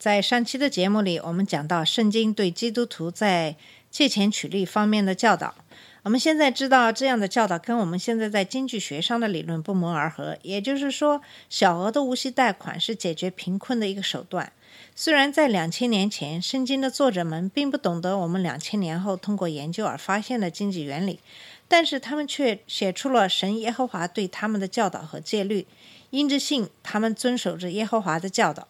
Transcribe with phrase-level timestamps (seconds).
[0.00, 3.54] 在上期的节目里，我们讲到圣经对基督徒在
[3.90, 5.54] 借钱取利方面的教导。
[6.04, 10.38] 我们现在知道，这样的教导跟我们现在在经济学上的理论不谋而合。
[10.40, 14.50] 也就是说，小额的无息贷款是解决贫困的一个手段。
[14.96, 21.20] 虽然在两千年前，圣经的作者们并不懂得我们两千年后通过研究而发现的经济原理，
[21.68, 25.66] 但是他们却写出了神耶和华对他们的教导和戒律。
[26.08, 28.66] 因着信，他们遵守着耶和华的教导。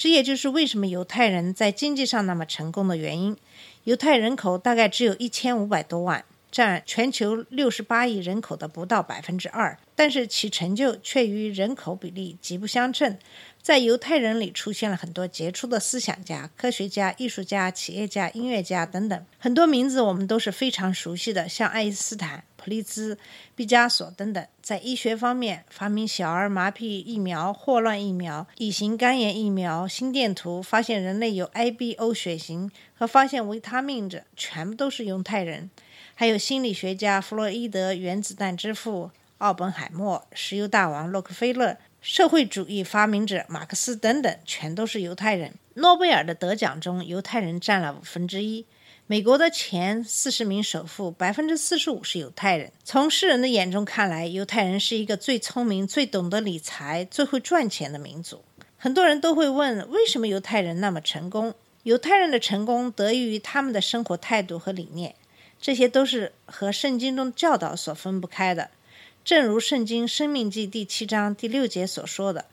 [0.00, 3.36] 这也就是为什么犹太人在经济上那么成功的原因。
[3.84, 13.18] 犹太人口大概只有一千五百多万，占全球六十八亿人口的不到百分之二，但是其成就却与人口比例极不相称。
[13.60, 23.16] 在犹太人里出现了很多杰出的思想家、科学家、艺术家、企业家、音乐家等等，很多名字我们都是非常熟悉的，像爱因斯坦、普利兹、
[23.56, 24.46] 毕加索等等。
[24.60, 35.70] 在医学方面，发明小儿麻痹疫苗、霍乱疫苗、乙型肝炎疫苗、心电图，发现人类有 IBO 血型和发现维他命者，全部都是犹太人。
[36.14, 41.78] 还有心理学家弗洛伊德、原子弹之父奥本海默、石油大王洛克菲勒。
[42.02, 45.52] 社会主义发明者马克思等等，全都是犹太人。
[45.74, 48.64] 诺贝尔的得奖中，犹太人占了五分之一。
[49.10, 52.70] 美国的前四十名首富，百分之四十五是犹太人。
[52.84, 58.44] 从世人的眼中看来，犹太人是一个最聪明、最懂得理财、最会赚钱的民族。
[58.78, 61.52] 很多人都会问，为什么犹太人那么成功？
[61.82, 65.16] 犹太人的成功得益于他们的生活态度和理念，
[65.60, 68.70] 这些都是和圣经中教导所分不开的。
[69.24, 72.44] 正如圣经《生命记》第七章第六节所说的：“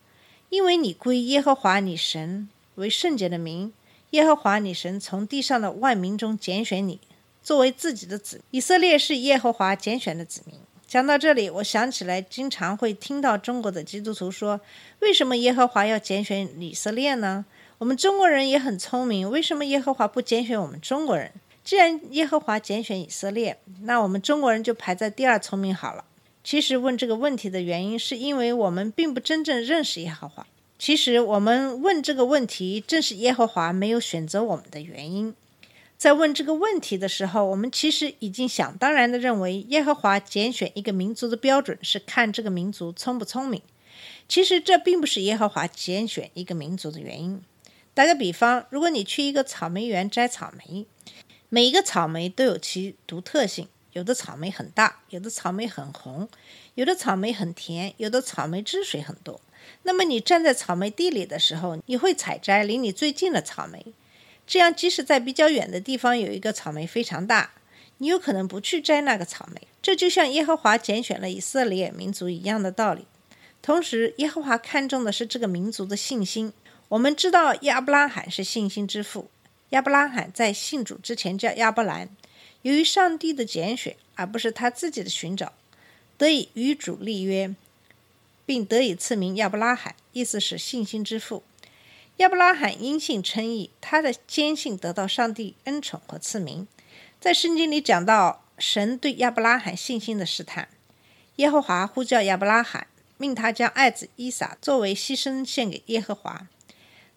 [0.49, 3.71] 因为你归耶和华你神为圣洁的名，
[4.11, 6.99] 耶和华你神从地上的万民中拣选你，
[7.43, 8.41] 作为自己的子。
[8.51, 10.55] 以色列是耶和华拣选的子民。”
[10.87, 14.61] 讲到这里，我想起来，经常会听到中国的基督徒说
[15.01, 17.45] ：“为什么耶和华要拣选以色列呢？
[17.79, 21.33] 我们中国人也很聪明，为什么耶和华不拣选我们中国人？
[21.65, 26.05] 既然耶和华拣选以色列，那我们中国人就排在第二聪明好了。”
[26.41, 30.47] 其实问这个问题的原因，是因为我们并不真正认识耶和华。
[30.79, 35.33] 其实我们问这个问题，正是耶和华没有选择我们的原因。
[35.97, 43.61] 在问这个问题的时候，我们其实已经想当然的认为，耶和华拣选一个民族的标准是看这个民族聪不聪明。
[44.29, 47.41] 其实这并不是耶和华拣选一个民族的原因。
[47.95, 50.85] 打个比方，如果你去一个草莓园摘草莓，
[51.49, 53.67] 每一个草莓都有其独特性。
[53.97, 56.29] 有的草莓很大，有的草莓很红，
[56.75, 59.41] 有的草莓很甜，有的草莓汁水很多。
[59.81, 63.83] 那么你站在草莓地里的时候，你会采摘离你最近的草莓，
[64.45, 67.53] 这样即使在比较远的地方有一个草莓非常大，
[67.97, 69.67] 你有可能不去摘那个草莓。
[69.81, 73.07] 这就像耶和华拣选了以色列民族一样的道理。
[73.63, 76.53] 同时，耶和华看重的是这个民族的信心。
[76.89, 79.31] 我们知道亚伯拉罕是信心之父，
[79.69, 82.07] 亚伯拉罕在信主之前叫亚伯兰。
[82.67, 85.53] 由于上帝的拣选，而不是他自己的寻找，
[86.17, 87.55] 得以与主立约，
[88.45, 91.43] 并得以赐名亚伯拉罕，意思是信心之父。
[92.17, 96.67] 亚伯拉罕因信称义，他的坚信得到上帝恩宠和赐名。
[97.21, 100.67] 在圣经里讲到神对亚伯拉罕信心的试探，
[101.37, 106.49] 耶和华呼叫亚伯拉罕，命他将爱子伊撒作为牺牲献给耶和华。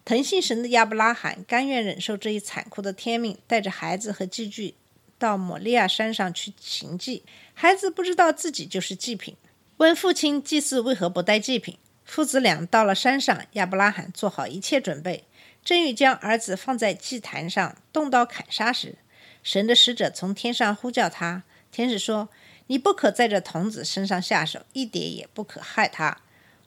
[0.05, 4.75] 疼信神的亚伯拉罕甘愿忍受这一残酷的天命，带着孩子和寄居。
[5.21, 7.23] 到摩利亚山上去行祭，
[7.53, 9.35] 孩子不知道自己就是祭品，
[9.77, 11.77] 问父亲祭祀为何不带祭品。
[12.03, 15.25] 父子俩到了山上，亚伯拉罕做好一切准备，
[15.63, 18.97] 正欲将儿子放在祭坛上动刀砍杀时，
[19.43, 21.43] 神的使者从天上呼叫他。
[21.71, 22.27] 天使说
[22.67, 26.17] ：“你不可在这童子身上下手，一点也不可害他。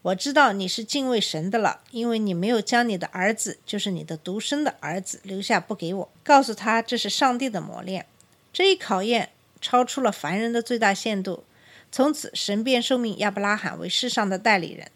[0.01, 6.13] 我知道你是敬畏神的了，因为你没有将你的儿子，就是你的独生的儿子留下不给我。
[6.23, 8.07] 告诉他这是上帝的磨练。”
[8.55, 9.31] 这一考验
[9.61, 11.43] 超出了凡人的最大限度，
[11.91, 14.93] 从此神便受命亚伯拉罕为世上的代理人，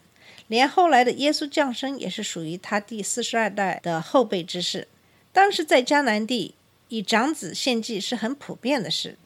[0.47, 4.87] 连后来的耶稣降生也是属于他第四十二代的后辈之事。
[5.33, 6.55] 当时在迦南地，
[6.89, 9.19] 以长子献祭是很普遍的事。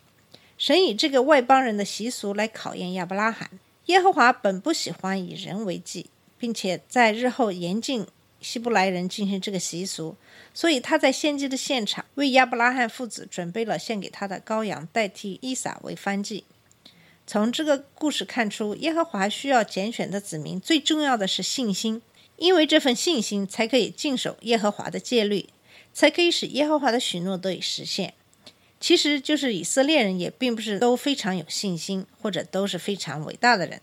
[0.56, 3.50] 神以这个外邦人的习俗来考验亚伯拉罕。
[3.86, 6.06] 耶和华本不喜欢以人为祭，
[6.38, 8.06] 并且在日后严禁
[8.42, 10.16] 希伯来人进行这个习俗，
[10.52, 16.44] 所以他在献祭的现场为亚伯拉罕父子准备了献给他的羔羊，代替伊撒为燔祭。
[17.26, 22.02] 从这个故事看出，耶和华需要拣选的子民，最重要的是信心，
[22.36, 25.48] 因为这份信心才可以尽守耶和华的戒律，
[25.94, 28.14] 才可以使耶和华的许诺得以实现。
[28.80, 33.80] 其实，就是以色列人也并不是都非常有信心，或者都是非常伟大的人。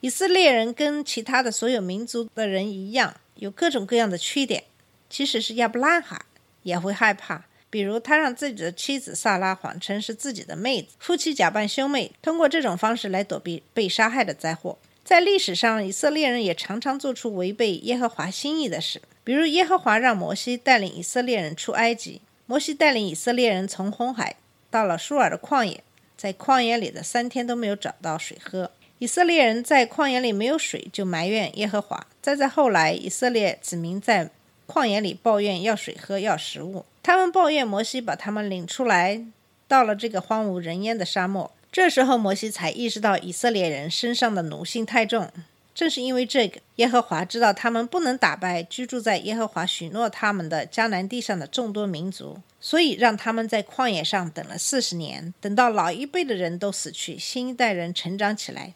[0.00, 4.64] 以色列人跟其他的所有民族的人一样，有各种各样的缺点。
[5.08, 6.24] 即使是亚伯拉罕
[6.62, 14.78] 也会害怕，比如他让自己的妻子萨拉谎称是自己的妹子，夫妻假扮兄妹，通过这种方式来躲避被杀害的灾祸。
[15.04, 22.22] 在历史上，以色列人也常常做出违背耶和华心意的事，比如耶和华让摩西带领以色列人出埃及。
[22.46, 24.36] 摩西带领以色列人从红海
[24.70, 25.84] 到了舒尔的旷野，
[26.16, 28.70] 在旷野里的三天都没有找到水喝。
[28.98, 32.06] 以色列人在旷野里没有水，就埋怨耶和华。
[32.22, 34.30] 再在后来，以色列子民在
[34.66, 36.86] 旷野里抱怨要水喝、要食物。
[37.02, 39.20] 他们抱怨摩西把他们领出来，
[39.68, 41.50] 到了这个荒无人烟的沙漠。
[41.70, 45.28] 这时候，摩西才意识到以色列人身上的奴性太重。
[45.74, 58.72] 正是因为这个，耶和华知道他们不能打败居住在耶和华许诺他们的迦南地上的众多民族，所以让他们在旷野上等了四十年，等到老一辈的人都死去，新一代人成长起来，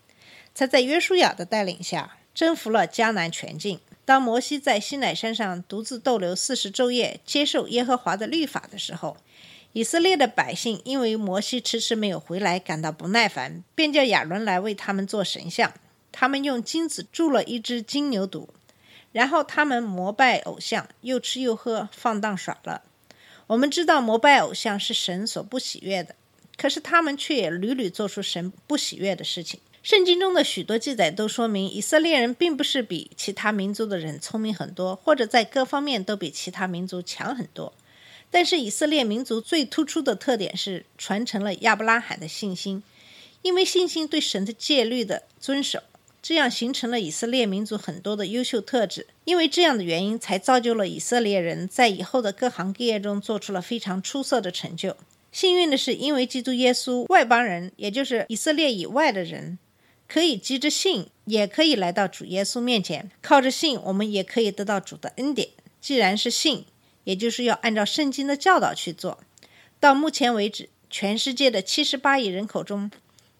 [0.59, 3.79] 他在约书亚的带领下征服了迦南全境。
[4.05, 9.17] 当摩西在西乃山上独自逗留四十昼夜，接受耶和华的律法的时候，
[9.73, 15.73] 以色列的百姓因为摩西迟迟没有回来，感到不耐烦，便叫亚伦来为他们做神像。
[16.11, 18.49] 他们用金子铸了一只金牛犊，
[19.13, 22.83] 然后他们膜拜偶像，又吃又喝，放荡耍乐。
[23.47, 26.17] 我们知道膜拜偶像是神所不喜悦的，
[26.57, 29.61] 可是他们却也屡屡做出神不喜悦的事情。
[29.88, 37.73] 圣经中的许多记载都说明，以色列人并不是比其他民族的人聪明很多，或者在各方面都比其他民族强很多。
[38.31, 42.82] 但是以色列民族最突出的特点是传承了亚伯拉罕的信心，
[43.40, 45.81] 因为信心对神的戒律的遵守。
[46.20, 54.94] 这样形成了以色列民族很多的优秀特质，因为这样的原因，才造就了以色列人在以后的各行各业中做出了非常出色的成就。
[55.32, 59.58] 幸运的是，因为基督耶稣，外邦人，也就是以色列以外的人，
[60.09, 63.11] 可以藉着信，也可以来到主耶稣面前。
[63.23, 65.51] 靠着信，我们也可以得到主的恩典。
[65.81, 66.65] 既然是信，
[67.05, 69.21] 也就是要按照圣经的教导去做。
[69.79, 72.91] 到目前为止，全世界的七十八亿人口中，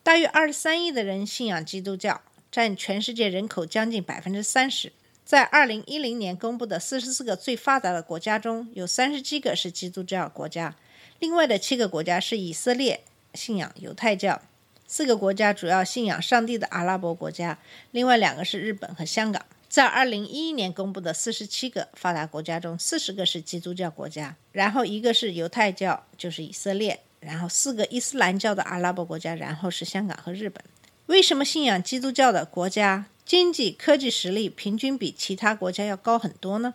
[0.03, 2.21] 大约二十三亿的人信仰基督教。
[2.51, 4.91] 占全世界人口将近百分之三十。
[5.23, 10.75] 在二零一零年公布的四十四个最发达的国家中，有三十七个是基督教国家，
[11.19, 13.05] 另外的七个国家是以色列
[13.35, 14.41] 信仰犹太教，
[14.91, 17.59] 四个国家主要信仰上帝的阿拉伯国家，
[17.91, 19.45] 另外两个是日本和香港。
[19.69, 30.65] 在二零一一年公布的四十七个发达国家中，四十个是基督教国家，然后一个是犹太教，就是以色列，然后四个伊斯兰教的阿拉伯国家，然后是香港和日本。
[31.05, 36.75] 为什么信仰基督教的国家经济科技实力平均比其他国家要高很多呢？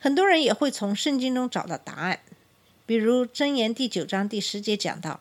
[0.00, 2.18] 很多人也会从圣经中找到答案，
[2.84, 5.20] 比如箴言第九章第十节讲到：“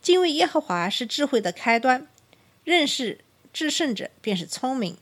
[0.00, 2.06] 敬畏耶和华是智慧的开端，
[2.64, 3.18] 认识
[3.52, 4.96] 至圣者便是聪明。”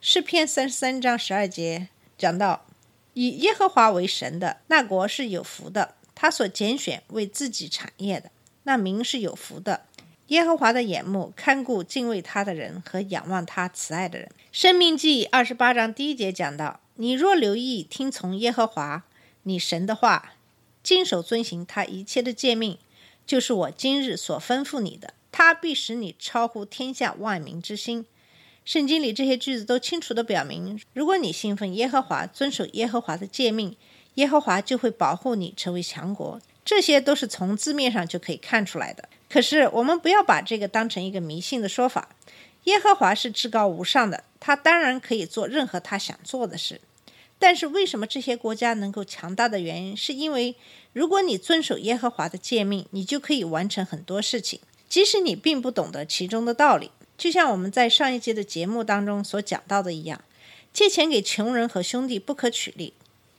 [0.00, 2.64] 诗篇三十三章十二节讲到
[3.14, 8.30] ：“以耶和华为神的那国是有福的，他所拣选为自己产业的
[8.62, 9.86] 那民是有福的。”
[10.28, 14.30] 耶和华的眼目看顾敬畏他的人和仰望他慈爱的人。
[14.52, 19.04] 生命记二十八章第一节讲到：“你若留意听从耶和华
[19.44, 20.34] 你神的话，
[20.82, 22.76] 谨守遵行他一切的诫命，
[23.28, 28.06] 就是我今日所吩咐你的，他必使你超乎天下万民之心。”
[28.64, 33.76] 圣经里这些句子都清楚地表明，如果你信奉耶和华，遵守耶和华的诫命，
[34.14, 36.40] 耶和华就会保护你成为强国。
[36.64, 39.06] 这些都是从字面上就可以看出来的。
[39.28, 42.08] 可是我们不要把这个当成一个迷信的说法。
[42.64, 46.80] 耶和华是至高无上的，他当然可以做任何他想做的事。
[47.38, 50.54] 但是为什么这些国家能够强大的原因，是因为
[50.92, 56.90] 如果你遵守耶和华的诫命，你就可以完成很多事情，即使你并不懂得其中的道理。
[57.16, 60.22] 就像我们在上一节的节目当中所讲到的一样，
[60.72, 62.92] 借钱给穷人和兄弟不可取利，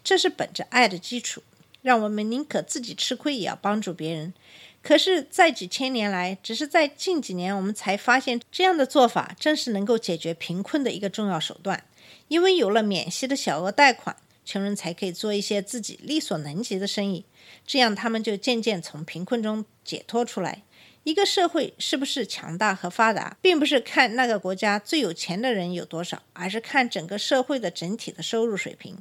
[0.03, 1.43] 这是本着爱的基础。
[1.81, 4.33] 让我们宁可自己吃亏，也要帮助别人。
[4.81, 11.85] 可是，在几千年来，只是在近几年，我们才发现这样的做法正是能够解决贫困的一个重要手段。
[12.27, 17.25] 因为有了免息的小额贷款，穷人才可以做一些自己力所能及的生意，
[17.65, 20.63] 这样他们就渐渐从贫困中解脱出来。
[21.03, 28.97] 一个社会是不是强大和发达，并不是看那个国家最有钱的人有多少，而是看整个社会的整体的收入水平。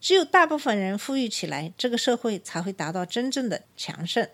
[0.00, 4.28] 只有大部分人富裕起来，这个社会才会达到真正的强盛。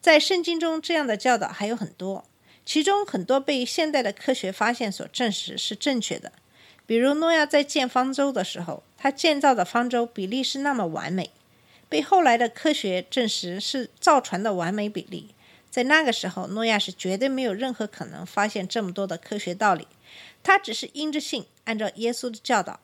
[0.00, 2.26] 在圣经中，这样的教导还有很多，
[2.66, 6.32] 其中很多被现代的科学发现所证实是正确的。
[6.86, 11.30] 比如诺亚在建方舟的时候，他建造的方舟比例是那么完美，
[11.88, 15.34] 被后来的科学证实是造船的完美比例。
[15.70, 19.88] 在那个时候，诺亚是绝对没有任何可能发现这么多的科学道理，
[20.42, 22.78] 他只是因着信，按照耶稣的教导，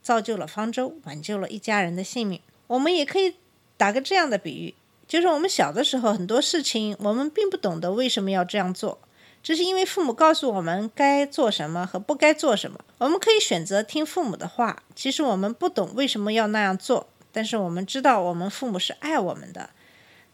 [0.00, 2.40] 造就了方舟，挽救了一家人的性命。
[2.68, 3.34] 我们也可以
[3.76, 4.74] 打个这样的比喻，
[5.06, 8.98] 就是我们小的时候很多事情，我们并不懂得为什么要这样做，
[9.42, 14.82] 只是因为父母告诉我们该做什么和不该做什么，我们可以选择听父母的话。
[14.94, 19.70] 其实我们不懂为什么要那样做，但是我们知道我们父母是爱我们的，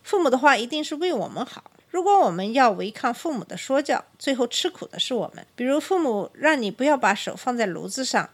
[0.02, 1.70] 父母的话一定是为我们好。
[1.88, 5.46] 如果我们要违抗父母的说教，最后吃苦的是我们。
[5.54, 8.28] 比如父母让你不要把手放在炉子上，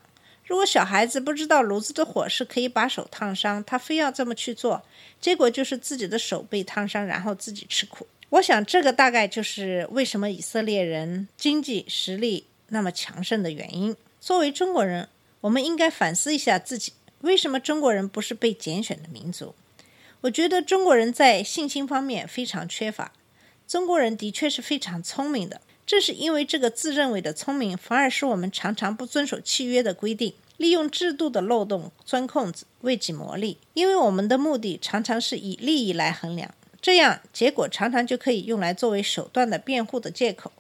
[0.44, 4.82] 如果小孩子不知道炉子的火是可以把手烫伤，他非要这么去做，
[5.20, 8.06] 结果就是自己的手被烫伤，然后自己吃苦。
[8.32, 13.94] 我想这个大概就是为什么以色列人经济实力那么强盛的原因。
[14.20, 15.06] 作为中国人，
[15.42, 19.54] 我们应该反思一下自己，为什么中国人不是被拣选的民族？
[20.22, 23.12] 我觉得中国人在信心方面非常缺乏。
[23.68, 33.58] 中国人的确是非常聪明的，正是因为这个自认为的聪明，反而使我们常常不遵守契约的规定，利用制度的漏洞钻空子，为己谋利。
[33.74, 40.52] 因为我们的目的常常是以利益来衡量，这样结果常常就可以用来作为手段的辩护的借口。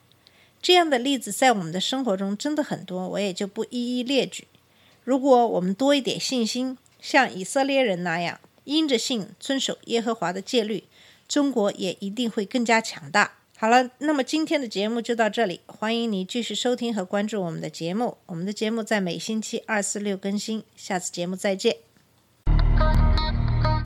[0.62, 4.46] 这样的例子在我们的生活中真的很多，我也就不一一列举。
[5.04, 10.84] 如果我们多一点信心，像以色列人那样，因着信遵守耶和华的戒律。
[11.28, 13.38] 中国也一定会更加强大。
[13.56, 18.18] 好了，那么今天的节目就到这里，欢迎你继续收听和关注我们的节目。
[18.26, 21.91] 我们的节目在每星期二、四、六更新，下次节目再见。